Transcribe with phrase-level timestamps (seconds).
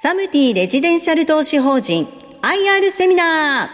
[0.00, 3.68] サムティレジデンシャル投資法人 IR セミナー。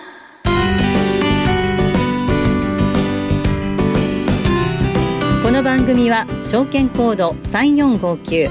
[5.45, 8.49] この番組は証券コード3459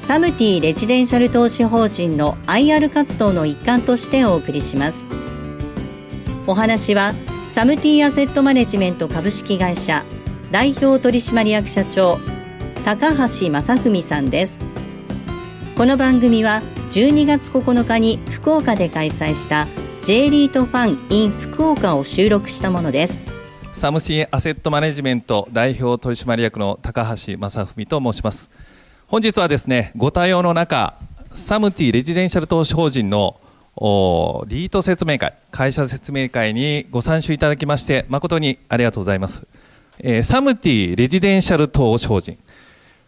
[0.00, 5.06] サムティレジデンシャル投資法人の IR 活動の一環としてお送りします。
[6.48, 7.14] お話は
[7.48, 10.04] サムティアセットマネジメント株式会社
[10.50, 12.18] 代表取締役社長
[12.84, 14.75] 高橋正文さんです。
[15.76, 19.66] この番組は12月9日に福岡で開催した
[20.06, 23.18] J リートファン in 福岡を収録したものです。
[23.74, 28.50] サムティアセットマネジメント代表取締役の高橋正文と申します。
[29.06, 30.94] 本日はですねご多用の中
[31.34, 33.38] サムティレジデンシャル投資法人の
[33.76, 39.46] リート説明会会社説明会にご参集いただきまして誠にありがとうございます、
[39.98, 42.38] えー、サムティレジデンシャル投資法人。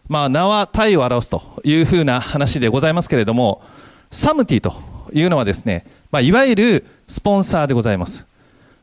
[0.09, 3.61] まあ、名は体を表すというふうな話でございますけれども、
[4.09, 4.73] サムティと
[5.13, 8.25] いうのはですね、まあ、いわゆるスポンサーでございます。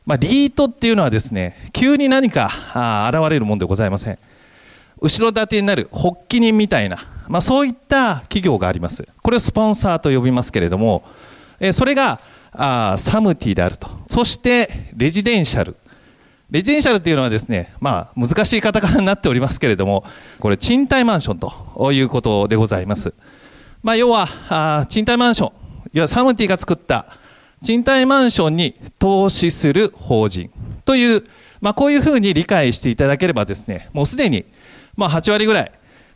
[0.05, 4.17] まあ、リートっていうのはですね、急に何かあ現れるものでございません。
[5.01, 9.05] 後ろ盾になる発起人みたいな、まあ、そういった企業があります。
[9.21, 11.03] これをスポンサーと呼びますけれども、
[11.59, 12.21] えそれが
[12.53, 13.89] あサムティであると。
[14.09, 15.75] そして、レジデンシャル。
[16.49, 20.05] レジデンシャルっていうのはですね、まあ、難しいカタカナになっておりますけれども、
[20.39, 23.13] これ、賃貸マンションということでございます。
[23.83, 25.51] まあ、要はあ、賃貸マンション、
[25.91, 27.07] 要はサムティが作った
[27.63, 30.49] 賃貸マンションに投資する法人
[30.85, 31.23] という、
[31.59, 34.45] まあ、こういうふうに理解していただければですね、もうすでに、
[34.95, 35.71] まあ、8割ぐらい、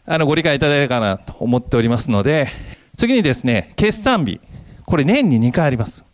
[0.06, 2.48] あの、ご理解いただいたかなと思っておりますので、
[2.96, 4.40] 次にですね、決算日、
[4.86, 6.06] これ年に2回あります。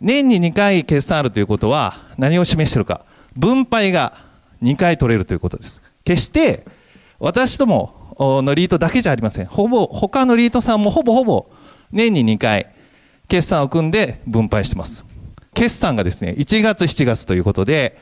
[0.00, 3.04] 年に2回決算あるということは、何を示しているか。
[3.36, 4.14] 分配が
[4.62, 5.82] 2回取れるということです。
[6.04, 6.64] 決して
[7.18, 9.46] 私どものリートだけじゃありません。
[9.46, 11.46] ほぼ、他のリートさんもほぼほぼ
[11.92, 12.68] 年に2回
[13.28, 15.06] 決算を組んで分配してます。
[15.54, 17.98] 決算がですね、1月、7月ということで、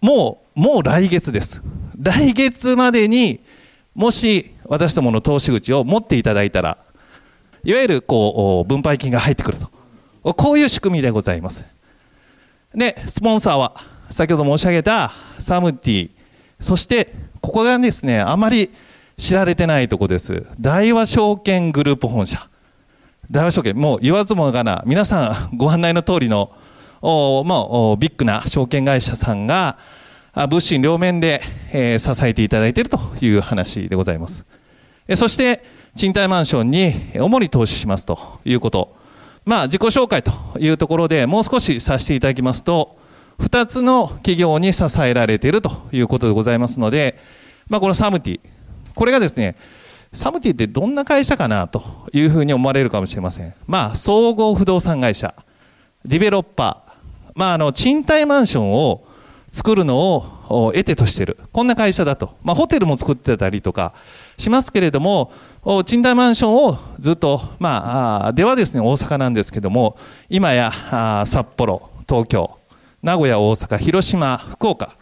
[0.00, 1.62] もう、もう来月です。
[2.00, 3.40] 来月までに
[3.94, 6.78] もし私どもの投資口を持っていただいたら、
[7.64, 9.58] いわゆるこう分配金が入ってくる
[10.22, 10.34] と。
[10.34, 11.64] こういう仕組みでございます。
[12.74, 13.74] で、スポンサーは
[14.10, 16.10] 先ほど申し上げたサムティ、
[16.60, 18.70] そしてここがですね、あまり
[19.16, 20.46] 知られてないとこです。
[20.60, 22.48] 大和証券グループ本社。
[23.30, 26.52] 大和証券、もう言わずもがな、皆さんご案内の通りの、
[27.00, 29.78] おまあ、ビッグな証券会社さんが、
[30.34, 31.42] 物心両面で、
[31.72, 34.44] えー、支えていただいているという話でございます。
[35.06, 35.64] えそして、
[35.96, 38.94] 賃貸マンションに主に投資しますということ。
[39.44, 42.99] まあ、自己紹介というところでもう少しさせていただきますと、
[43.40, 47.18] 2つの企業に支えられているということでございますので、
[47.68, 48.40] まあ、このサムティ、
[48.94, 49.56] これがですね、
[50.12, 53.54] サムティってどんな会社かなというふうに思われるかもしれません。
[53.66, 55.34] まあ、総合不動産会社、
[56.04, 59.04] ディベロッパー、まあ、あの、賃貸マンションを
[59.52, 59.98] 作るの
[60.48, 61.38] を得手としている。
[61.52, 62.36] こんな会社だと。
[62.42, 63.94] まあ、ホテルも作ってたりとか
[64.36, 65.32] しますけれども、
[65.86, 69.96] 賃貸マンションをずっと、まあ、ではですね、大阪なんですけども、
[70.28, 70.72] 今や
[71.26, 72.59] 札幌、東京、
[73.02, 74.94] 名古屋、大阪、広島、福岡、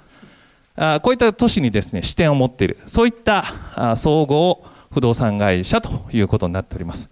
[1.02, 7.10] こういった都市にですね、支店を持っている、そういった総合不動産会社ということになっております。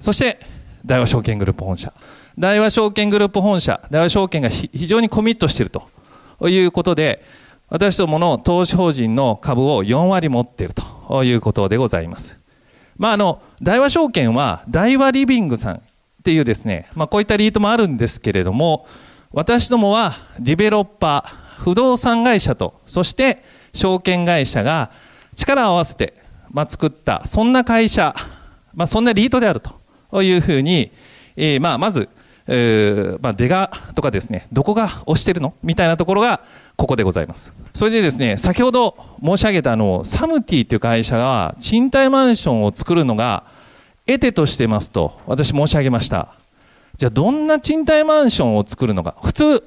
[0.00, 0.38] そして、
[0.84, 1.94] 大和証券グループ本社。
[2.38, 7.22] 大和証券グループ本社、大和証券が非常にコミットしているということで、
[7.70, 10.74] 私どもの投資法人の株を4割持っている
[11.08, 12.38] ということでございます。
[12.98, 15.80] まあ、あの、大和証券は大和リビングさんっ
[16.22, 18.86] ていうですね、まあ、こういったリートもあるんですけれども、
[19.32, 24.90] 私どもはディベロッパー、不動産会社と、そして証券会社が
[25.36, 26.14] 力を合わせて、
[26.50, 28.14] まあ、作った、そんな会社、
[28.74, 29.60] まあ、そんなリートである
[30.10, 30.92] というふうに、
[31.36, 32.10] えー、まあまず、
[32.46, 35.54] えー、まあ、出がとかですね、どこが押してるの？
[35.62, 36.42] みたいなところが
[36.76, 37.54] ここでございます。
[37.72, 43.44] それでですね、先ほど申し上げたあの、サムティという会社が賃貸マンションを作るのが
[44.04, 46.34] 得手としてますと私申し上げました。
[46.96, 49.16] じゃあどんな賃貸マンションを作るのか。
[49.22, 49.64] 普通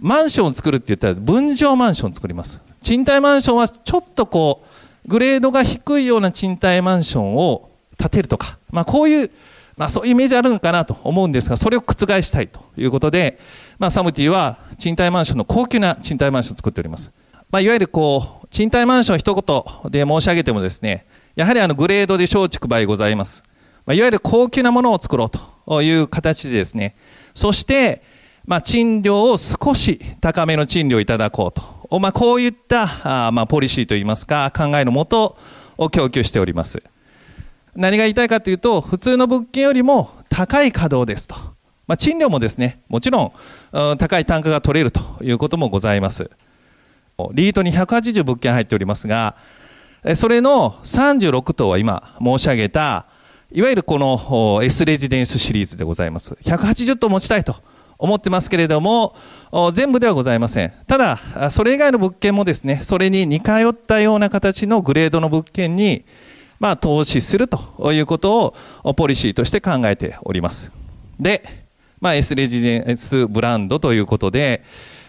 [0.00, 2.60] マンションを作るって言ったら分譲マンションを作ります。
[2.80, 9.30] 賃貸マンションはちょっとこうグレードが低いような賃貸マンションを建てるとか、まあ、こういう、
[9.76, 13.38] まあ、そういうイメージあるのかなと思うんですがそれを覆したいということで、
[13.78, 17.10] まあ、サムティは賃貸マンションの高級な賃貸マンションを作っております、
[17.50, 23.42] まあ、いわゆるこう賃貸マンション一言で申し上げてもですねやはりあのグレードで松竹梅ございます、
[23.86, 25.57] まあ、いわゆる高級なものを作ろうと。
[25.68, 26.96] という形でですね、
[27.34, 28.02] そして、
[28.46, 32.00] まあ、賃料を少し高めの賃料をいただこうと。
[32.00, 35.36] まあ、こういった、あまあ、ポリシーといいますか、考えのもと
[35.76, 36.82] を供給しております。
[37.76, 41.34] 何が言いたいかというと、普通の物件よりも高い稼働ですと。
[41.86, 43.24] まあ、賃料もですね、もちろ
[43.74, 46.30] ん、高い単価が取れるということもございます。
[47.34, 49.36] リートに180物件入っておりますが、
[50.16, 53.04] それの36棟は今申し上げた、
[53.50, 56.34] いわゆるこの S レジデンスシリーズでございます。
[56.42, 57.56] 180棟持ちたいと
[57.96, 59.16] 思ってますけれども、
[59.72, 60.72] 全部ではございません。
[60.86, 66.04] ただ、それ以外の物件もですね、それに似通ったような形のグレードの物件に、
[66.60, 68.54] まあ、投資するということ
[68.84, 70.70] をポリシーとして考えております。
[71.18, 71.42] で、
[72.02, 74.62] まあ、S レジデンスブランドということで、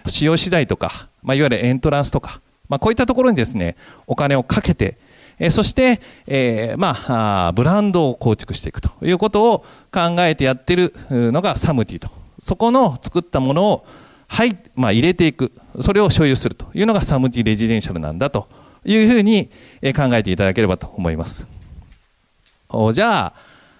[0.07, 2.39] 使用資材とか、まあ、いわゆるエントランスとか、
[2.69, 3.75] まあ、こういったところにですね、
[4.07, 4.97] お金をかけて、
[5.39, 6.97] えそして、え、ま
[7.47, 9.59] あ、ブランドを構築していくということを
[9.91, 12.09] 考えてやってるのがサムティと。
[12.39, 13.85] そこの作ったものを、
[14.27, 15.51] はい、まあ、入れていく。
[15.79, 18.47] それを所有するというのがサムティレジデンシャルなんだと
[18.85, 19.49] いうふうに
[19.95, 21.47] 考えていただければと思います。
[22.93, 23.33] じゃ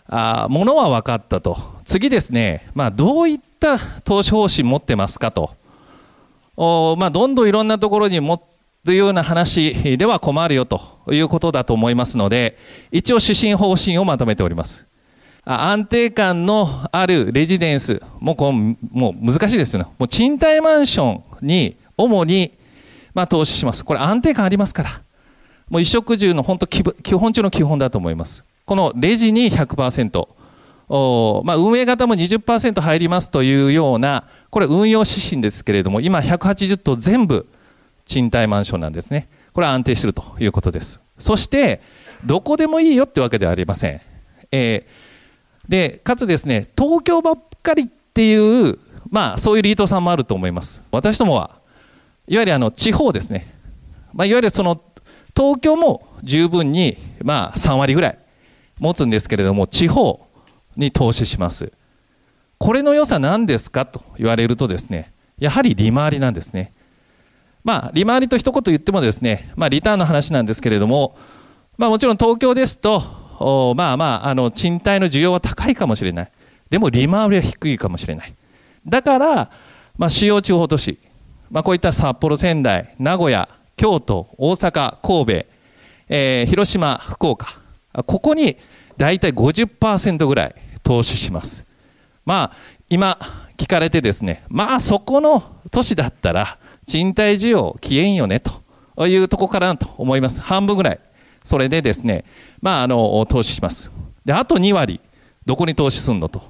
[0.08, 1.58] あ、あものは分かったと。
[1.84, 5.52] 次ですね、まあ、どういった投資方針持ってますかと。
[6.56, 8.40] おまあ、どんどんいろんなところに持っ
[8.86, 10.82] というような話では困るよと
[11.12, 12.58] いうことだと思いますので、
[12.92, 14.88] 一応指針方針をまとめております。
[15.46, 19.90] 安定感のあるレジデンス、もうこもう難しいですよね。
[19.98, 22.54] もう賃貸マンションに主に、
[23.14, 23.84] まあ、投資します。
[23.84, 24.90] これ安定感ありますから。
[25.70, 26.84] もう衣食住の本当基
[27.14, 28.44] 本中の基本だと思います。
[28.66, 30.28] このレジに100%。
[30.92, 37.48] おまあ、運営型も20%入りますというような、これ運用指針ですけれども、今180棟全部
[38.10, 39.30] 賃貸マンションなんですね。
[39.54, 41.00] これは安定しているということです。
[41.20, 41.82] そして、
[42.26, 44.02] どこでもいいよってわけではありません。
[44.52, 48.80] えー、で、かつですね、東京ばっかりっていう、
[49.12, 50.82] まあ、そういうリートさんもあると思います。
[50.92, 51.52] 私どもは、
[52.28, 53.48] いわゆるあの地方ですね。
[54.12, 54.82] まあ、いわゆるその、
[55.38, 58.18] 東京も十分に、まあ、3割ぐらい
[58.80, 60.26] 持つんですけれども、地方
[60.76, 61.72] に投資します。
[62.58, 66.74] これの良さ何ですかと言われるとですね、やはり利回りなんですね。
[67.64, 71.18] まあ、利回りと一言言ってもですね、まあ、リターンの話なんですけれども、
[71.78, 73.02] まあ、もちろん東京ですと、
[73.76, 76.32] まあまあ、あの賃貸の需要は高いかもしれない。
[76.70, 78.34] でも利回りは低いかもしれない。
[78.86, 79.52] だから、
[79.98, 81.00] まあ、主要地方都市、
[81.50, 85.46] まあ、こういった札幌、仙台、名古屋、京都、大阪、神戸、
[86.10, 87.60] えー、広島、福岡、
[87.94, 88.58] ここに
[88.98, 91.66] 大体50%ぐらい投資します。
[92.26, 92.58] まあ、
[92.90, 93.18] 今
[93.58, 96.58] 聞かれてですね、まあそこの都市だったら、
[96.90, 100.42] 賃貸需要消えんよねというとこからと思います。
[100.42, 101.00] 半分ぐらい。
[101.44, 102.26] それでですね、
[102.62, 103.92] まあ、あの、投資します。
[104.26, 105.00] で、あと2割、
[105.46, 106.42] どこに投資するのと。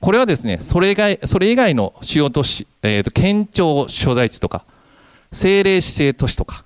[0.00, 4.64] これはですね、それ以外、それ以外の主要都市、え、ー、と、県庁所在地とか、
[5.30, 6.64] 政令指定都市とか、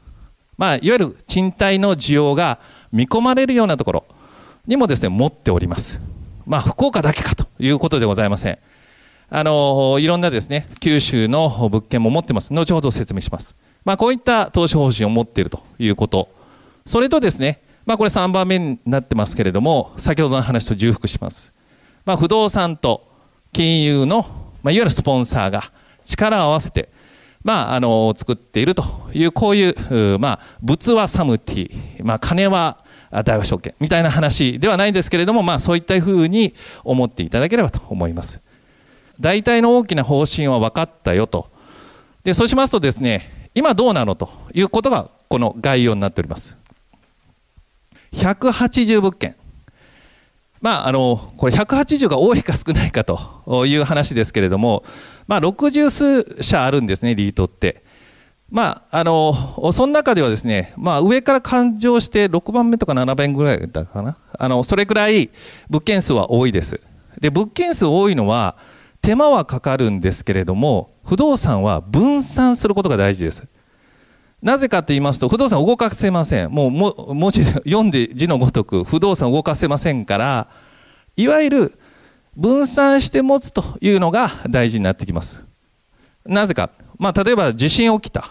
[0.56, 2.60] まあ、いわゆる賃貸の需要が
[2.92, 4.04] 見込まれるようなところ
[4.66, 6.00] にもですね、持っております。
[6.46, 8.58] まあ、福岡だけかということでございません。
[9.28, 12.52] あの、いろんなですね、九州の物件も持ってます。
[12.54, 13.56] 後ほど説明します。
[13.84, 16.28] まあ、こういった投資方針を持っているということ。
[16.84, 21.52] それとですね、まあ、これ3番目になってますけれども、先ほどの話と重複します。
[22.04, 23.06] まあ、不動産と
[23.52, 24.26] 金融の、
[24.62, 25.72] まあ、いわゆるスポンサーが
[26.04, 26.88] 力を合わせて、
[27.42, 32.78] まあ、あの、作っているという、こういう、まあ、物はサムティ、まあ、金は
[33.24, 38.40] 大和証券みたいな話ではないんですけれども、まあ、そういったふうに思っていただければと思います。
[39.20, 41.48] 大体の大きな方針は分かったよと。
[42.24, 46.56] で、そうしますとですね、今どうなのということがこの概要になっております。
[48.12, 49.36] 180物件。
[50.60, 54.84] まあ、あの、これ180が多いか少ないかという話ですけれども、
[55.26, 57.82] まあ、60数社あるんですね、リートって。
[58.50, 64.16] まあ、あの、その中ではですね、まあ、上から勘定して6番目とか7番ぐらいだかな。
[64.38, 65.30] あの、それくらい
[65.68, 66.80] 物件数は多いです。
[67.20, 68.56] で、物件数多いのは、
[69.00, 73.46] 手間はかかるんですけれども、不動産は分散することが大事です。
[74.42, 76.50] なぜかと言いますと、不動産動かせません。
[76.50, 80.48] もう、も文字読んで字のごとく、不動産動かせませんから、
[81.16, 81.78] いわゆる
[82.36, 85.42] 分散して持つというのが大事になってきます。
[86.24, 86.70] なぜか。
[86.98, 88.30] まあ、例えば地震起きた。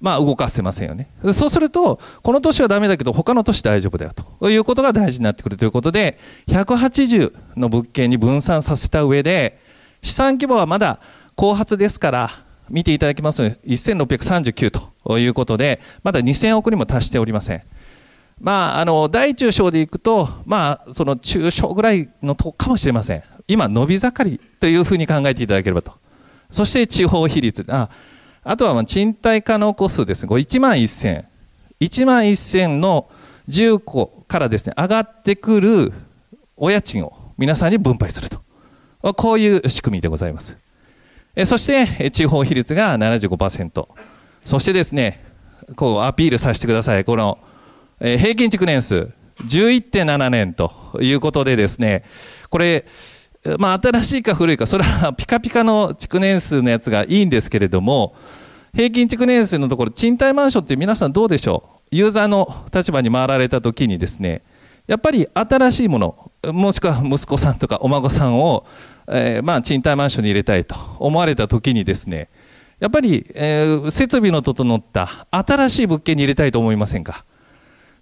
[0.00, 1.08] まあ、動かせませんよね。
[1.32, 9.58] そうすると、この年はダメだけど、他の年大丈夫だよということが大事になってくるということで、180の物件に分散させた上で、
[10.02, 11.00] 資産規模はまだ
[11.34, 14.70] 後発ですから、見ていただきますと1639
[15.04, 17.62] ということで、まだ2000億にも達しておりません。
[18.40, 23.22] まあ、あの、大中小でいくと、まあ、その中小ぐらいのとこかもしれません。
[23.48, 25.92] 今、伸び盛りというふうに考えていただければと。
[26.50, 27.64] そして地方比率。
[27.68, 27.88] あ
[28.50, 30.28] あとはまあ賃貸可能個数ですね。
[30.28, 31.24] これ1万1000。
[31.80, 33.10] 1万1000の
[33.46, 35.92] 10個からですね、上がってくる
[36.56, 38.40] お家賃を皆さんに分配すると。
[39.12, 40.56] こういう仕組みでございます。
[41.44, 43.86] そして地方比率が75%。
[44.46, 45.22] そしてですね、
[45.76, 47.04] こうアピールさせてください。
[47.04, 47.38] この
[48.00, 49.10] 平均築年数
[49.44, 52.02] 11.7年ということでですね、
[52.48, 52.86] これ、
[53.58, 58.14] まあ新しいか古いか、それはピカピカの築年数のやつがいいんですけれども、
[58.74, 61.96] 平均築年数のところ、賃貸マンションって皆さんどうでしょう？
[61.96, 64.42] ユーザーの立場に回られたときにですね、
[64.86, 68.66] やっぱり新しいもの、もしくは息子さんとかお孫さんを、
[69.08, 72.28] えー、まあ賃貸マンションに入れたいと思われたときにですね、
[72.78, 77.24] やっぱり、えー、設備の整った新しい物件に入れたいと思いませんか？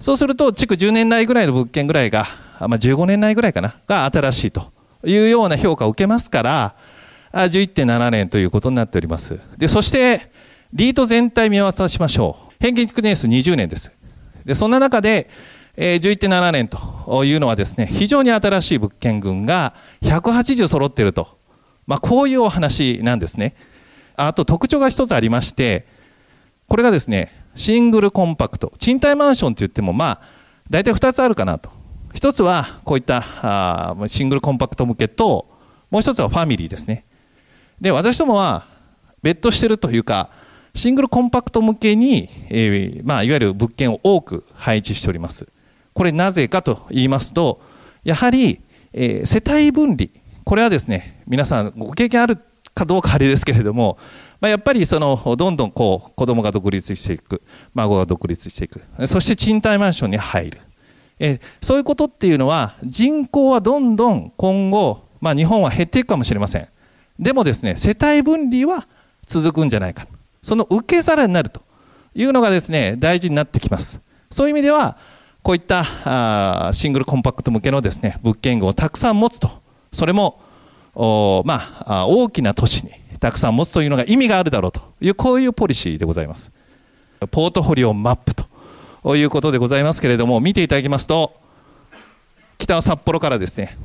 [0.00, 2.26] そうすると、築10年内ぐらいの物件ぐらいが、
[2.60, 4.75] まあ、15年内ぐらいかな、が新しいと。
[5.04, 6.74] いうような評価を受けますから、
[7.32, 9.38] 11.7年ということになっております。
[9.58, 10.30] で、そして、
[10.72, 12.54] リート全体見合わせしましょう。
[12.60, 13.92] 平均築年数20年です。
[14.44, 15.28] で、そんな中で、
[15.76, 21.36] えー、11.7年というのはですね、非常に新しい物件群が180揃っていると。
[21.86, 23.54] まあ、こういうお話なんですね。
[24.16, 25.86] あと特徴が一つありまして、
[26.68, 28.72] これがですね、シングルコンパクト。
[28.78, 30.20] 賃貸マンションって言っても、まあ、
[30.68, 31.70] 大体2つあるかなと。
[32.16, 35.46] 一つは、こういったあシングルコンパクト向けと、
[35.90, 37.04] もう一つはファミリーですね。
[37.78, 38.64] で、私どもは、
[39.22, 40.30] 別途してるというか、
[40.74, 45.46] シングルコンパクト向けに、えー、まあ、いわゆる物件を多く配置しております。
[45.92, 47.60] これなぜかと言いますと、
[48.02, 48.62] やはり、
[48.94, 50.08] えー、世帯分離。
[50.44, 52.38] これはですね、皆さんご経験ある
[52.74, 53.98] かどうかあれですけれども、
[54.40, 57.42] まあ、やっぱりそのどんどんこう子供が独立していく、
[57.74, 60.60] 孫が独立していく、そして賃貸マンションに入る。
[61.18, 66.68] えそういうことっていうのは人口はどんどん今後、まあ、日本は減っていくかもしれません。
[67.18, 68.86] でもですね、世帯分離は
[69.26, 70.06] 続くんじゃないか。
[70.42, 71.62] その受け皿になると
[72.14, 74.00] いうのがですね、大事になってきます。
[74.30, 74.98] そういう意味では、
[75.42, 75.84] こういった
[76.68, 79.50] あシングルコンパクト向けのですね、物件群をたくさん持つと。
[79.92, 80.40] それも
[80.96, 86.52] まあ、大きな都市にたくさん持つというのが意味があるだろうというこういうポリシーでございます
[87.30, 88.46] ポートフォリオマップと
[89.06, 91.40] ということでございますけれども見ていただきますと
[92.58, 93.78] 北は札幌からですね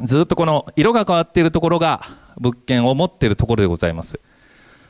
[0.00, 2.00] ずっとこの色が変わっているところが
[2.38, 4.18] 物件を持っているところでございます、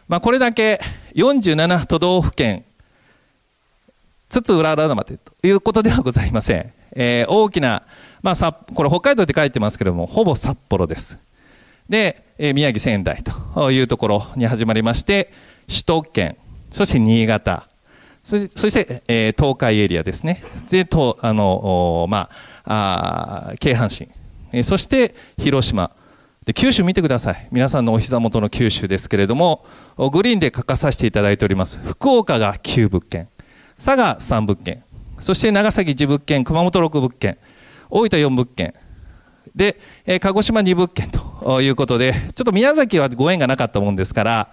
[0.07, 0.81] まあ、これだけ
[1.17, 2.65] 47都道府県
[4.29, 7.83] 津々浦々までということではございません、えー、大きな
[8.23, 11.17] まあ、これ北海道って書いてますけれども、ほぼ札幌です。
[11.89, 13.23] で、えー、宮城仙台
[13.55, 15.33] というところに始まりまして、
[15.69, 16.37] 首都圏、
[16.73, 17.69] そして新潟、
[18.27, 20.43] そして、えー、東海エリアですね。
[20.69, 22.29] で、とあの、ま
[22.65, 24.11] あ、あ京阪神、
[24.51, 25.93] えー、そして広島、
[26.45, 27.49] で九州見てください。
[27.53, 29.65] 皆さんのお膝元の九州ですけれども、
[29.97, 31.79] グリーンで書かさせていただいております。
[31.85, 33.29] 福岡が9物件、
[33.77, 34.83] 佐賀3物件、
[35.21, 37.39] そして長崎10物件、熊本6物件、
[37.91, 38.75] 大分4物件、
[39.55, 44.53] で、えー、鹿児島2物件ということで、ちょっと宮崎はご縁がなかったもんですから、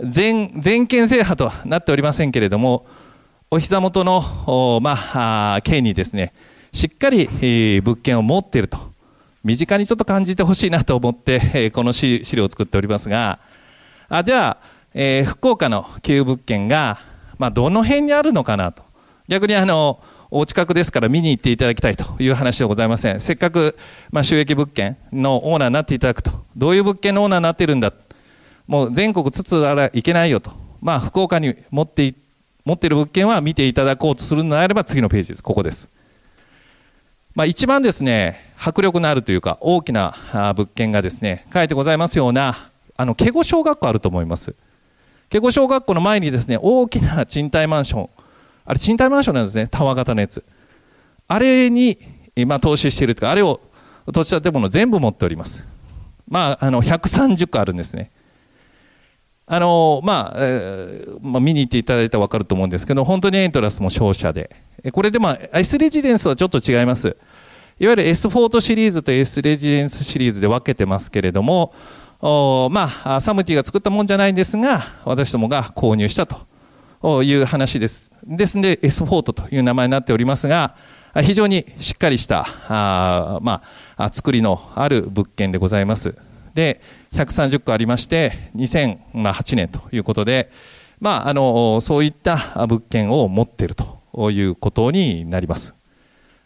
[0.00, 2.86] 全全県制覇とはなっておりませんけれども、
[3.50, 4.96] お膝元の、ま
[5.56, 6.32] あ、県にですね、
[6.72, 7.28] しっかり、
[7.82, 8.78] 物件を持っていると、
[9.44, 13.40] 身近にちょっと感じてほしいなと思って、この資料を作っておりますが、
[14.08, 16.98] あじゃあ、えー、福岡の旧物件が、
[17.38, 18.82] まあ、どの辺にあるのかなと。
[19.28, 23.20] 逆にあの、お近くですから見に行っていただきたいという話ではございません。
[23.20, 23.76] せっかく、
[24.10, 26.30] まあ、収益物件のオーナーになっていただくと。
[26.56, 27.92] どういう物件のオーナーになっているんだ。
[28.72, 30.50] もう全国つつあらいけないよと。
[30.80, 32.14] まあ、福岡に持って
[32.64, 35.42] 持っている物件は見ていただこうとするのであれば次のページです。
[35.42, 35.90] ここです。
[37.34, 40.14] まあ、一番ですね、迫力のあるというか、大きな
[40.56, 44.54] 物件がですね、書いてございますような、あの、ケゴ小学校あると思います。
[45.28, 48.08] ケゴ小学校の前にですね、大きな賃貸マンション、
[48.64, 50.42] あれ賃貸マンションなんですね、タワー型のやつ。
[51.28, 51.98] あれに
[52.34, 53.60] 今投資しているというか、あれを
[54.06, 55.68] 土地建物全部持っております。
[56.26, 58.10] まあ、あの、130個あるんですね。
[59.44, 64.54] あのまあえー、まあ、見に行っていただいたら分かると思うんですけど、本当にエントラスも商社で、
[64.92, 67.16] これで、まあ、S レジデンスはちょっと違います。
[67.78, 71.74] いわゆる S フォートシリーズと S レジデンスシリーズで分けてますけれども、
[72.20, 78.12] おまあ、サムティが作ったもんじゃないんですが、私どもが購入したという話です。
[78.24, 80.76] ですので、S フォートという名前になっておりますが、
[81.20, 83.62] 非常にしっかりしたあ、ま
[83.96, 86.14] あ、作りのある物件でございます。
[86.54, 86.80] で、
[87.12, 90.50] 130個ありまして、2008年ということで、
[91.00, 95.74] まあ、あのそういった物件を持っているということになります。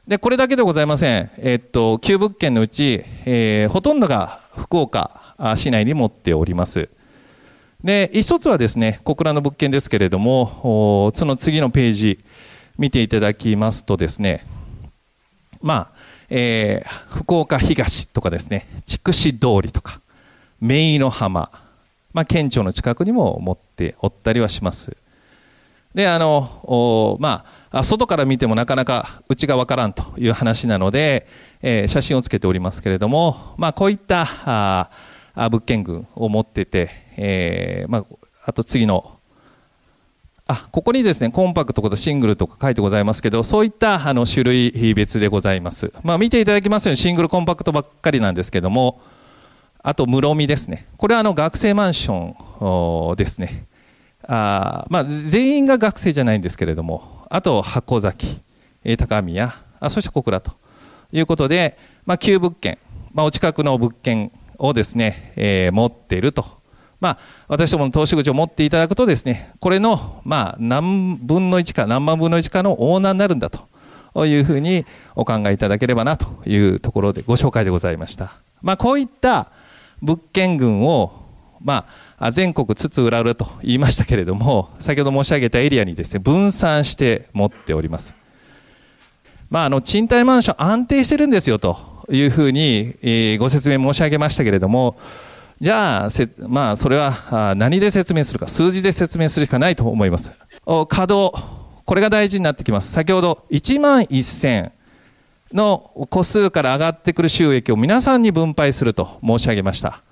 [0.08, 1.30] で、これだけでございません。
[1.38, 6.88] えっと、9物件のうち、えー、ほとんどが福岡市内に持っております。
[7.82, 12.24] で、一つはですね、小倉の物件ですけれども、その次のページ
[12.78, 14.46] 見ていただきますとですね、
[15.60, 15.95] まあ、
[16.28, 20.00] えー、福岡東とかですね、筑紫通りとか、
[20.60, 21.50] 姪の浜、
[22.12, 24.96] まあ、県庁の近くにも持っておったりはします。
[25.94, 31.26] で、あの、まあ、外から見てもなかなか内がわからんという話なので、
[31.62, 34.90] えー、写真をつけておりますけれども、まあ、こういったあ
[35.34, 38.04] 物件群を持ってて、えーまあ、
[38.44, 39.15] あと次の
[40.48, 49.00] あここにですねコンパクトとかシングルとか書いてございますけどそういったあの種類別でございます、まあ、見ていただきますようにシングルコンパクトばっかりなんですけども
[49.86, 50.88] あと室見ですね。
[50.96, 53.66] これはあの学生マンションですね。
[54.26, 58.40] あ、まあ、全員が学生じゃないんですけれどもあと箱崎
[58.98, 60.50] 高宮あそして小倉と
[61.12, 62.78] いうことで、まあ、旧物件、
[63.14, 66.44] まあ、お近くの物件をですね、えー、持っていると。
[67.00, 78.32] まあ、私どもの投資口を持っていただくとですね、これの、まあ、何分の1か何万分の1かのオーナーになるんだというふうにお考えいただければなというところでご紹介でございました。
[78.62, 79.48] まあ、こういった
[80.00, 81.12] 物件群を、
[81.62, 81.86] ま
[82.18, 88.14] あ、全国津々浦々と言いましたけれども、先ほど申し上げたエリアにですね、分散して持っております。
[89.50, 91.78] まあ、あの賃貸マンション安定してるんですよと
[92.10, 94.96] いうふうに、えご説明申し上げましたけれども、
[95.58, 96.08] じゃあ、
[96.48, 100.30] まあ、それは何で説明するか、数字で説明するしかないと思います。
[100.88, 101.42] 稼働、
[101.84, 102.92] これが大事になってきます。
[102.92, 104.72] 先ほど1万1000
[105.54, 110.02] の個数から上がってくる収益を皆さんに分配すると申し上げました。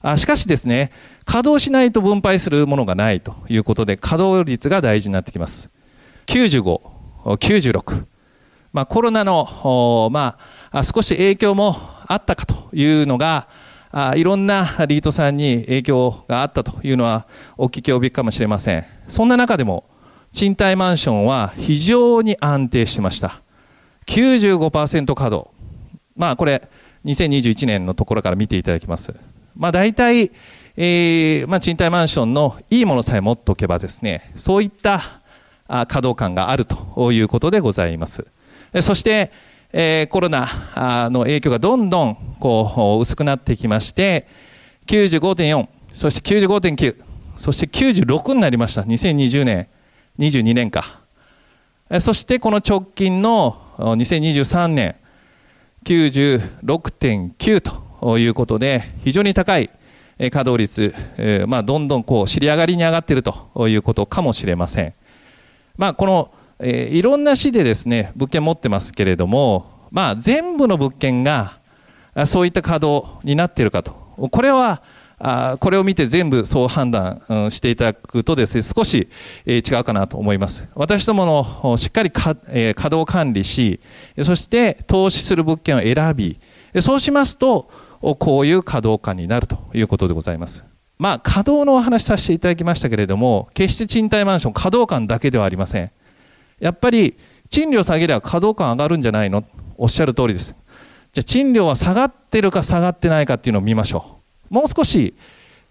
[0.00, 0.90] あしかしですね、
[1.24, 5.70] 稼働しないと分配するものがないということで、稼働率が大事になってきます。
[6.26, 6.80] 95、
[7.24, 8.04] 96、
[8.72, 10.38] まあ、コロナの、ま
[10.70, 11.76] あ、少し影響も
[12.06, 13.48] あったかというのが、
[13.90, 17.26] あいろんなリートさんに影響があったというのは
[17.56, 18.84] お聞きおびかもしれません。
[19.08, 19.84] そんな中でも
[20.32, 23.40] 賃貸マンションは非常に安定してました。
[24.06, 25.50] 95%稼働。
[26.16, 26.68] まあこれ
[27.04, 29.14] 2021年のところから見ていただきます。
[29.56, 30.30] まあ大体、
[30.76, 35.20] えーまあ、賃貸マンションのいいものさえ持っておけばですねそういった
[35.66, 38.26] 稼働感があるということでございます。
[38.80, 39.32] そして
[39.72, 44.26] えー、コロナの影響がどんどんこう薄くなってきまして
[44.86, 46.96] 95.4そして95.9
[47.36, 49.68] そして96になりました2020年
[50.18, 51.00] 22年か
[52.00, 54.96] そしてこの直近の2023年
[55.84, 57.60] 96.9
[58.00, 59.70] ということで非常に高い
[60.18, 60.94] 稼働率、
[61.46, 64.94] まあ、どんどんこう尻上がりに上がっているということかもしれません。
[65.76, 71.57] まあ、このえー、いろんな市でですね物件持ってますけれども、まあ、全部の物件が
[72.26, 73.92] そういった稼働になっているかと。
[74.30, 74.82] これは
[75.60, 79.08] これを見て全部そう判断、していただくとですね少し、
[79.46, 80.68] 違うかなと思います。
[80.74, 82.36] 私どものしっかり、稼
[82.74, 83.80] 働管理し
[84.22, 86.38] そして投資する物件を選び
[86.80, 87.68] そうしますと
[88.00, 90.64] こういう稼働感になるということでございます。
[90.98, 95.90] まあ稼働のお話させていただきましたけれども決して賃貸マンション稼働感だけではありません。
[96.60, 97.16] やっぱり
[97.48, 99.44] 賃料下げれば稼働感上がるんじゃないの？
[99.76, 100.54] おっしゃる通りです。
[101.12, 104.18] じゃあ賃料は下がってるか下がってないかっていうのを見ましょ
[104.50, 104.54] う。
[104.54, 105.14] もう少し、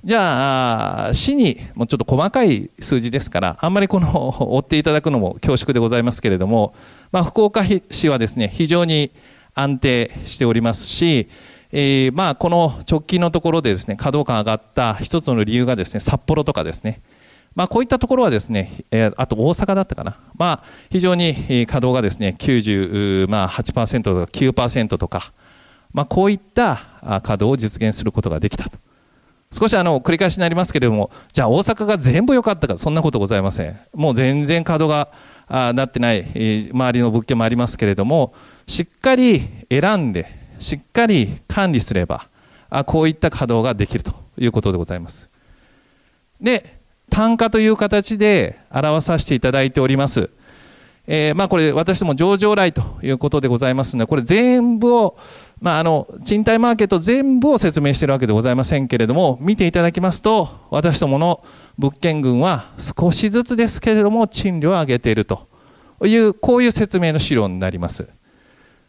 [0.03, 6.75] じゃあ、市に、もうちょっと細かい数字ですから、あんまりこの追っていただくのも恐縮でございますけれども、
[7.11, 9.11] まあ、福岡市はですね、非常に
[9.55, 11.27] 安定しておりますし、
[11.71, 17.01] えー、まあこの直近のところでですね稼働感上がった一つの理由がですね札幌とかですね
[17.57, 25.33] まあ、こういったところはですね、え、あと大阪だったかな、まあ、非常に稼働がですね98%、とか9%とか、
[25.91, 26.79] まあ、こういった
[27.23, 28.77] 稼働を実現することができたと。
[29.51, 33.79] 少しあの繰り返しになりますけれども、じゃあ大阪が全部良かったか、そんなことございません。
[33.91, 35.09] もう全然稼働
[35.49, 36.27] がなってない、
[36.71, 38.35] 周りの物件もありますけれども、
[38.67, 39.41] しっかり
[39.71, 40.27] 選んで、
[40.59, 42.27] しっかり管理すれば、
[42.85, 45.27] こういった稼働ができるということでございます。
[46.39, 46.77] で、
[47.09, 50.29] 単価という形で表させていただいております。
[51.09, 55.17] えー、まあこれ私ども上場来ということでございますので、これ全部を、
[55.61, 61.43] まああの、賃貸マーケット全部を説明しているわけでございませんけれども、見ていただきますと、私どもの
[61.77, 65.47] 物件群は少しずつですけれども、賃料を上げていると
[66.03, 68.05] いう、こういう説明の資料になります。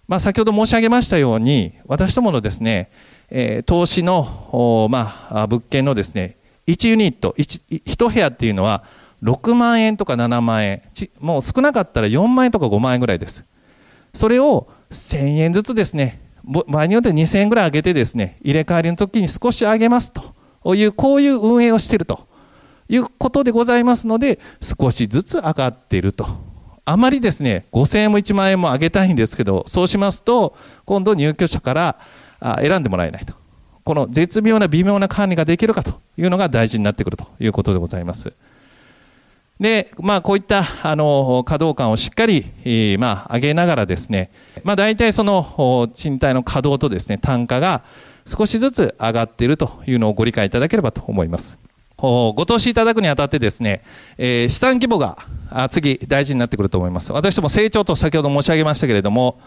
[0.08, 2.90] まあ先ほど申し上げましたように、私どものですね、
[3.30, 6.37] えー、投資の、まあ、物件のですね、
[6.68, 8.84] 1ユニット 1, 1部屋っていうのは
[9.22, 10.82] 6万円とか7万円
[11.18, 13.44] もう少なかったら4万円とか5万円ぐらいです。
[14.14, 20.22] それを1000円ずつですね場合によって2000円ぐらい上げてですね入れ替わりの時に少し上げますと。
[20.74, 22.28] いうこういう運営をしていると。
[22.90, 26.26] いうことでございますので少しずつ上がっていると。
[26.86, 31.98] あまりですね、5000円も1万円も上げたいんですけど、そうしますと、今度入居者から
[32.62, 33.34] 選んでもらえないと。
[33.88, 38.34] この絶妙な微妙な管理ができるかというのが大事になってくるということでございます。
[39.58, 44.30] で、まあ、こういったあの稼働感をしっかり、えー、まあ、上げながらですね、
[44.62, 47.82] まあ、大体その賃貸の稼働とですね単価が
[48.26, 51.58] 少しずつ上がっているというのをご理解いただければと思います。
[51.96, 53.82] ご投資いただくにあたってですね、
[54.18, 55.16] えー、資産規模が
[55.70, 57.10] 次大事になってくると思います。
[57.14, 59.40] 私ども成長と先ほど申し上げましたけれども、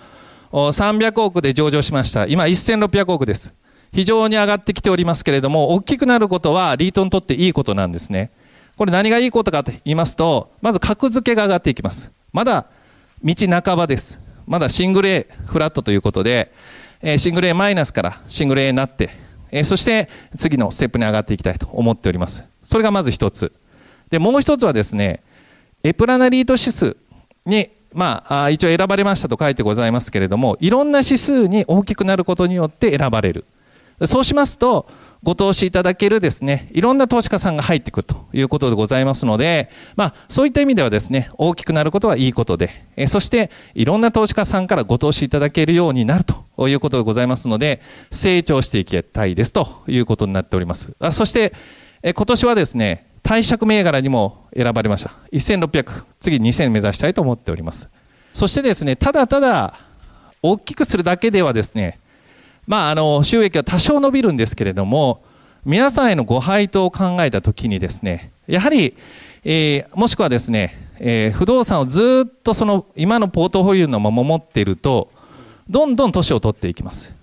[0.52, 2.26] 300億で上場しました。
[2.26, 3.54] 今1600億です。
[3.94, 8.32] 非常に上がってきておりますけれども、大きくなることはリートにとっていいことなんですね。
[8.78, 12.12] これ何がいいことかと言いますと、まず格付けが上がっていきます。
[12.32, 12.66] まだ
[13.24, 14.20] 道半ばです。
[14.48, 16.52] まだシングル A フラットということで、
[17.02, 19.10] えシングル A マイナスからシングル A になって、
[19.52, 22.46] えそして次のステップに上がっていきたいと思っております。
[22.64, 23.52] それがまず一つ。
[24.10, 25.22] で、もう一つはですね、
[25.84, 26.96] エプラナリート指数
[27.46, 33.46] に、まあ、一応選ばれましたと書いてございますけれども、いろんな指数に大きくなることによって選ばれる。
[34.06, 34.88] そうしますと、
[35.24, 50.94] ご投資いただけるですね、いろんな投資家さんが入ってくるということでございますので、まあ、そういった意味ではですね、大きくなることはいいことで、えそして、いろんな投資家さんからご投資いただけるようになるということでございますので、成長していきたいですということになっております。
[51.00, 51.54] あそして、
[52.02, 55.12] え今年はですね、貸借銘柄にも選ばれました。
[55.32, 57.88] 1600、次2000目指したいと思っております。
[58.34, 59.76] そしてですね、ただただ
[60.42, 62.00] 大きくするだけではですね、
[62.72, 65.26] まあ、あの収益は多少伸びるんですけれども
[65.66, 68.96] 皆さんへのご配当を考えたときにですねやはり、
[69.44, 75.12] えー、もしくはですね、えー、不動産をずっとその今のポートフォリオのまま持っていると
[75.70, 77.14] どんどん年を取っていきます。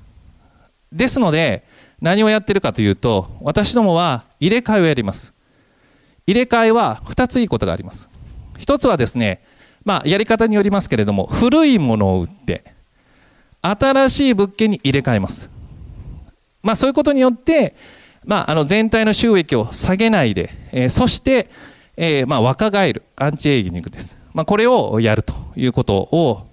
[0.92, 1.64] ですので
[2.02, 5.32] 何をやってるかというと私どもは入れ替えをやります。
[6.26, 8.10] 入れ替えは2ついいことがあります。
[8.58, 9.42] 1つはですね
[9.82, 12.76] まあやり方によりますけれども古いものを売って
[13.62, 15.48] 新しい物件に入れ替えます。
[16.62, 17.74] まあ、そういうことによって、
[18.24, 21.48] まあ、あの全体の収益を下げないで、えー、そして、
[21.96, 24.18] えー、まあ、若返るアンチエイジングです。
[24.34, 26.46] まあ、これをやるということを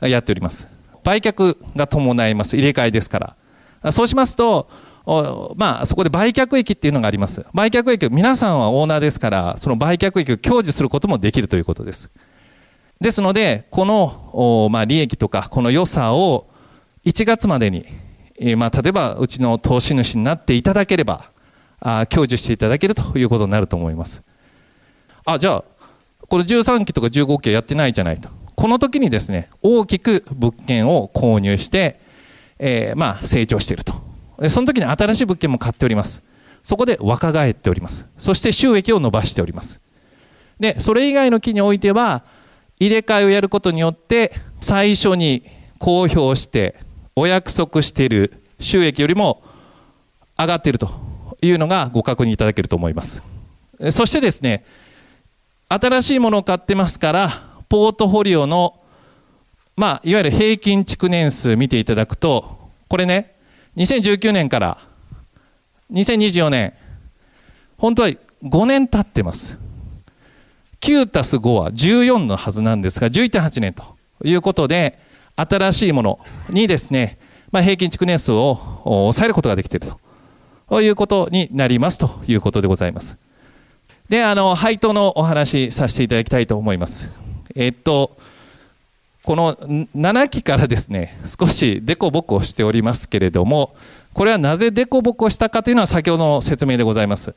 [0.00, 0.68] やっております。
[1.02, 2.56] 売却が伴います。
[2.56, 3.36] 入れ替えですか
[3.82, 3.92] ら。
[3.92, 4.68] そうしますと、
[5.56, 7.44] まあ、そこで売却益っていうのがあります。
[7.52, 12.10] 売却益、皆さんはオーナーですから、その売却益を享受することもできるということです。
[13.04, 16.48] ですので、この、まあ、利益とか、この良さを
[17.04, 17.84] 1月までに、
[18.38, 21.30] え、まあ、例えばうちの投資主になっていただければ、
[21.80, 24.22] あ享受していただけるということになると思います。
[25.26, 25.64] あ、じゃあ、
[26.30, 28.30] これ13期とか15期はやってないじゃないと。
[28.54, 32.00] この時にですね、大きく物件を購入して、
[32.58, 33.92] えー、まあ、成長していると。
[34.48, 36.22] その時に新しい物件も買っております。
[36.62, 38.06] そこで若返っております。
[38.16, 39.82] そして収益を伸ばしております。
[40.58, 42.24] で、それ以外の期においては、
[42.78, 45.44] 入れ替えをやることによって最初に
[45.78, 46.76] 公表して
[47.16, 49.42] お約束している収益よりも
[50.38, 50.90] 上がっていると
[51.42, 53.24] いうのがご確認いただけると思います。
[53.90, 54.64] そしてですね
[55.68, 58.80] 新しいものを買ってますからポートフォリオの
[59.76, 63.34] まあ、いわゆる平均築年数見ていただくとこれね
[63.76, 64.78] 2019年から
[65.90, 66.74] 2024年
[67.76, 69.58] 本当は5年経ってます。
[70.84, 74.98] 9たす5は14のはずなんですが、11.8年ということで、
[75.34, 76.18] 新しいもの
[76.50, 77.18] にですね、
[77.50, 79.90] まあ、平均築年数を抑えることができている
[80.68, 83.16] ということになりますということでございます。
[84.10, 87.22] で、あの、配当のお話させていただきたいと思います。
[87.54, 88.14] えっと、
[89.22, 93.74] この7期からですね、少しデコボコしておりますけれども、
[94.12, 97.34] これはなぜデコボコしたかというのは先ほどの説明でございます。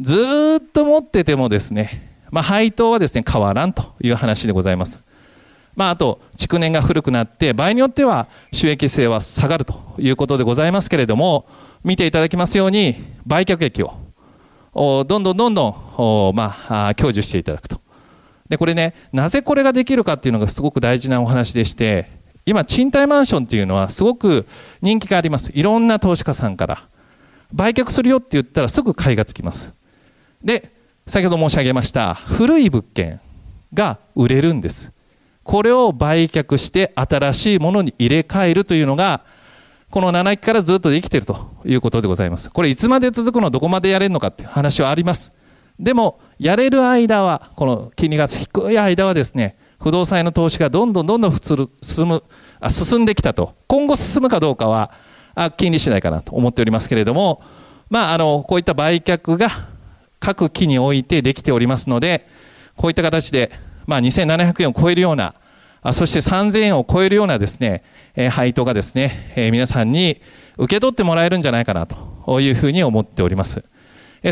[0.00, 5.02] ずっと持っててもですね、まあ、配当はですね変わらんという話でございます。
[5.76, 11.46] まあ、あと、築年が古くなって、場合によっては収益性は下がるということでございますけれども、
[11.84, 13.94] 見ていただきますように、売却益を
[14.74, 17.80] どんどんどんどん、まあ、享受していただくと。
[18.48, 22.10] で、これね、なぜこれができるかっていうのがすごく大事なお話でして、
[22.44, 24.46] 今、賃貸マンションっていうのはすごく
[24.82, 25.52] 人気があります。
[25.54, 26.82] いろんな投資家さんから。
[27.52, 29.72] 売却するよって言ったらすぐ買いがつきます。
[30.42, 30.72] で、
[31.08, 33.20] 先ほど申し上げました古い物件
[33.72, 34.92] が売れるんです。
[35.42, 39.22] これを売却して新しいものに入れ替えるというのが
[39.90, 42.50] この7期からずっとできているということでございます。
[42.50, 45.32] これいつまで続くのどこまでやれるのかっていう話はあります。
[45.80, 52.22] でもやれる間はこの金利が低い間はですね不動産への投資がどんどんどんどん普通進む
[52.60, 53.54] あ進んできたと。
[53.66, 54.92] 今後進むかどうかは
[55.34, 57.42] あ金利次第かなと思っておりますけれども
[57.88, 59.77] まああのこういった売却が
[60.20, 62.26] 各期においてできておりますので、
[62.76, 63.50] こういった形で
[63.88, 65.34] まあ、2700円を超えるような、
[65.94, 67.82] そして3000円を超えるようなですね、
[68.30, 70.20] 配当がですね、皆さんに
[70.58, 73.64] 受け取ってもらえるんじゃないかなというふうに思っております。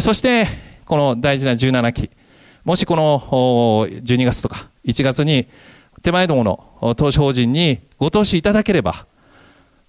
[0.00, 0.46] そして、
[0.84, 2.10] この大事な17期、
[2.64, 5.48] もしこの12月とか1月に
[6.02, 6.44] 手前ども
[6.82, 9.06] の投資法人にご投資いただければ、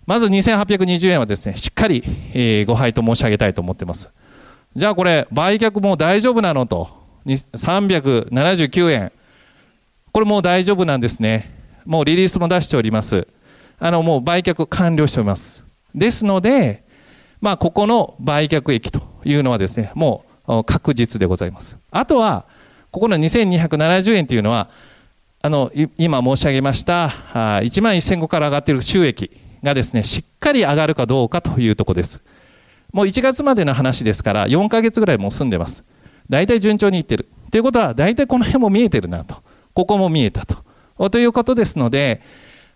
[0.05, 4.09] まず2820円はですね、しっかり、ご配当申し上げたいと思っています。
[4.77, 6.87] じゃあこれ、売却も大丈夫なのと、
[7.25, 9.11] 379円。
[10.11, 11.51] これもう大丈夫なんですね。
[11.83, 13.27] もうリリースも出しております。
[13.79, 15.65] あの、もう売却完了しております。
[15.95, 16.83] ですので、
[17.41, 21.79] まあ、ここの売却益というのはですね、もう確実でございます。
[21.89, 22.45] あとは、
[22.91, 24.69] ここの2270円というのは、
[25.41, 29.31] あの、今申し上げました、1万1000個から上がっている収益
[29.63, 32.21] がですね、しっかり上がるかどうかというところです。
[32.93, 35.83] もう1月までの話ですから、4ヶ月ぐらいもう済んでます。
[36.29, 37.27] 大体順調にいってる。
[37.51, 39.35] ということは、大体この辺も見えてるなと。
[39.73, 41.09] ここも見えたと。
[41.09, 42.21] ということですので、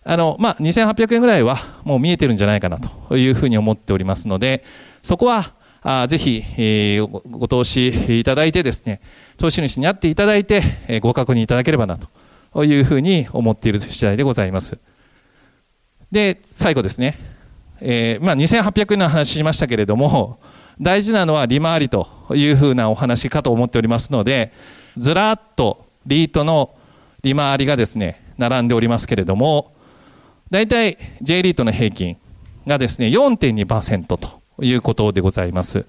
[0.04, 4.64] あの、まあ、2800円ぐらいはもう見えてるんじゃないかなというふうに思っておりますので、
[5.04, 9.02] そこは、あぜひ、えー、ご投資いただいてですね、
[9.38, 11.98] 投資主になっていただいて、えー、ご確認いただければな
[12.54, 14.78] というふうに思っている次第でございます。
[16.12, 17.18] で、最後ですね。
[17.82, 20.40] えー、まあ、2800円の話しましたけれども、
[20.80, 24.54] 大事なのは利回りというふうなお話かと思っておりますので、
[24.98, 26.76] ずらっとリートの
[27.24, 29.74] 利回りがですね、並んでおりますけれども、
[30.50, 32.18] 大体 J リートの平均
[32.68, 35.86] がですね、4.2%ということでございます。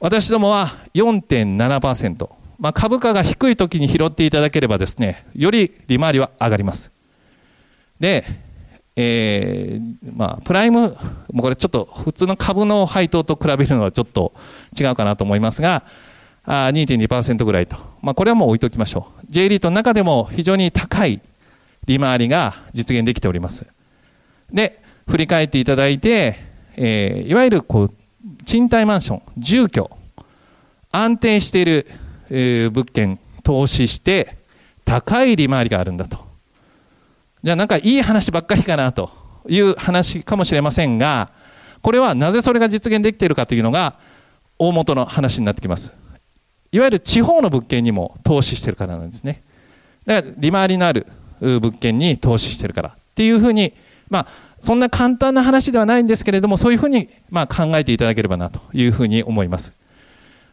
[0.00, 2.28] 私どもは4.7%。
[2.58, 6.90] まあ、株価が低い時に拾っていただければですね、より利回りは上がります。
[7.98, 8.24] で、
[9.02, 10.80] えー、まあ、プライム、
[11.32, 14.34] もうこれちょっと普通の株の配当と比べるのはちょっと
[14.78, 15.84] 違うかなと思いますが、
[16.44, 17.76] あ2.2%ぐらいと。
[18.02, 19.26] まあ、これはもう置いときましょう。
[19.30, 21.22] J リートの中でも非常に高い
[21.86, 23.66] 利回りが実現できております。
[24.52, 26.36] で、振り返っていただいて、
[26.76, 27.94] えー、いわゆるこう、
[28.44, 29.90] 賃貸マンション、住居、
[30.92, 31.86] 安定している、
[32.28, 34.36] えー、物件、投資して、
[34.84, 36.29] 高い利回りがあるんだと。
[37.42, 39.10] じゃあなんかいい話ばっかりかなと
[39.48, 41.30] いう話かもしれませんが、
[41.82, 43.94] これはなぜそれが実現できているかというのが
[44.58, 45.92] 大元の話になってきます。
[46.72, 49.42] いわゆる地方の物件にも投資しているからなんですね。
[50.06, 51.06] だから利回りのある
[51.40, 53.72] 物件に投資しているからっていうふうに、
[54.08, 54.26] まあ、
[54.60, 59.72] そんな簡単な話ではないんですけれども、そういうふうにま考えていただければなというふうに思います。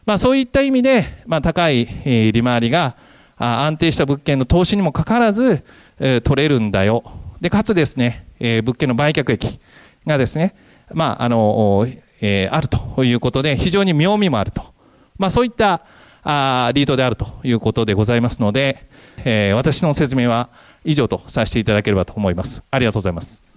[0.06, 2.96] まあ、そういった意味で、まあ、高い利回りが
[3.36, 5.62] 安定した物件の投資にもかかわらず、
[6.00, 7.04] え取れるんだよ。
[7.40, 9.60] で、かつですね、え物件の売却益
[10.06, 10.54] がですね、
[10.92, 11.86] まあ、あの、
[12.20, 14.62] えー、あるということで、非常に妙味もあると。
[15.18, 15.82] まあ、そういった
[16.22, 18.86] あリードであるということでございますので、
[19.24, 20.50] えー、私の説明は
[20.84, 22.62] 以上とさせていただければと思います。
[22.70, 23.47] ありがとうございます。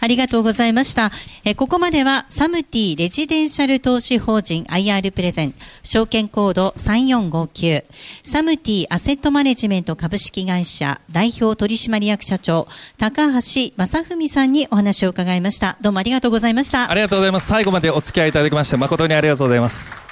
[0.00, 1.10] ありがとうございました。
[1.44, 7.84] えここまではサムティレジデンシャル投資法人 IR プレゼン証券コード3459
[8.22, 15.76] サムティアセットマネジメント株式会社代表取締役社長高橋正文さんにお話を伺いました。
[15.80, 16.90] どうもありがとうございました。
[16.90, 17.46] ありがとうございます。
[17.46, 20.07] 最後までお付き合いいただきまして誠にありがとうございます。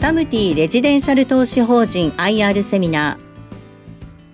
[0.00, 3.18] サムティレジデンシャル投資法人 IR セミナ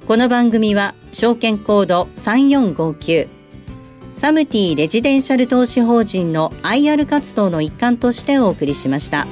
[0.05, 3.26] ーこの番組は証券コード3459
[4.14, 9.26] サムティレジデンシャル投資法人の IR 活動の一環としてお送りしました。